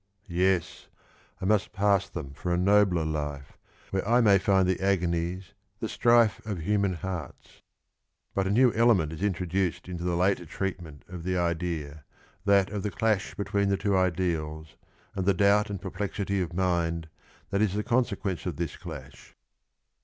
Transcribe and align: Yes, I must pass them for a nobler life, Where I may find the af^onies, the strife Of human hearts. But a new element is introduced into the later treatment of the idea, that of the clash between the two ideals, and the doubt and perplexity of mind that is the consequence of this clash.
Yes, 0.27 0.87
I 1.39 1.45
must 1.45 1.73
pass 1.73 2.09
them 2.09 2.33
for 2.33 2.51
a 2.51 2.57
nobler 2.57 3.05
life, 3.05 3.55
Where 3.91 4.07
I 4.09 4.19
may 4.19 4.39
find 4.39 4.67
the 4.67 4.77
af^onies, 4.77 5.51
the 5.79 5.87
strife 5.87 6.43
Of 6.43 6.61
human 6.61 6.93
hearts. 6.93 7.61
But 8.33 8.47
a 8.47 8.49
new 8.49 8.73
element 8.73 9.13
is 9.13 9.21
introduced 9.21 9.87
into 9.87 10.03
the 10.03 10.15
later 10.15 10.43
treatment 10.47 11.05
of 11.07 11.21
the 11.23 11.37
idea, 11.37 12.03
that 12.45 12.71
of 12.71 12.81
the 12.81 12.89
clash 12.89 13.35
between 13.35 13.69
the 13.69 13.77
two 13.77 13.95
ideals, 13.95 14.75
and 15.13 15.23
the 15.27 15.35
doubt 15.35 15.69
and 15.69 15.79
perplexity 15.79 16.41
of 16.41 16.51
mind 16.51 17.07
that 17.51 17.61
is 17.61 17.75
the 17.75 17.83
consequence 17.83 18.47
of 18.47 18.55
this 18.55 18.77
clash. 18.77 19.35